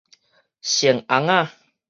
[0.03, 0.07] 蟮
[0.63, 1.51] 尪仔